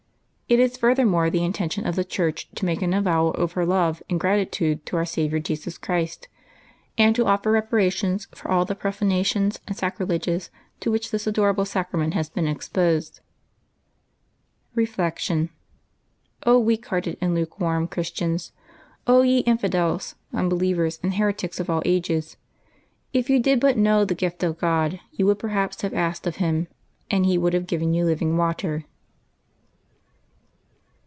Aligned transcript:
It 0.51 0.59
is 0.59 0.75
furthermore 0.75 1.29
the 1.29 1.45
intention 1.45 1.87
of 1.87 1.95
the 1.95 2.03
Church 2.03 2.49
to 2.55 2.65
make 2.65 2.81
an 2.81 2.93
avowal 2.93 3.31
of 3.35 3.53
her 3.53 3.65
love 3.65 4.03
and 4.09 4.19
gratitude 4.19 4.85
to 4.85 4.97
Our 4.97 5.05
Saviour 5.05 5.39
Jesus 5.39 5.77
Christ, 5.77 6.27
and 6.97 7.15
to 7.15 7.25
offer 7.25 7.51
reparation 7.53 8.19
for 8.35 8.51
all 8.51 8.65
the 8.65 8.75
profanations 8.75 9.59
and 9.65 9.77
sacrileges 9.77 10.49
to 10.81 10.91
which 10.91 11.09
this 11.09 11.25
adorable 11.25 11.63
sacrament 11.63 12.15
has 12.15 12.27
been 12.29 12.47
exposed. 12.49 13.21
Reflection.— 14.75 15.51
weak 16.45 16.85
hearted 16.87 17.17
and 17.21 17.33
lukewarm 17.33 17.87
Christians! 17.87 18.51
ye 19.07 19.37
infidels, 19.45 20.15
unbelievers, 20.33 20.99
and 21.01 21.13
heretics 21.13 21.61
of 21.61 21.69
all 21.69 21.81
ages!" 21.85 22.35
if 23.13 23.29
you 23.29 23.39
did 23.39 23.61
but 23.61 23.77
know 23.77 24.03
the 24.03 24.15
gift 24.15 24.43
of 24.43 24.57
God, 24.59 24.99
you 25.13 25.25
would 25.27 25.39
perhaps 25.39 25.81
have 25.81 25.93
asked 25.93 26.27
of 26.27 26.37
Him, 26.43 26.67
and 27.09 27.25
He 27.25 27.37
would 27.37 27.53
have 27.53 27.67
given 27.67 27.93
you 27.93 28.03
living 28.03 28.35
water 28.35 28.83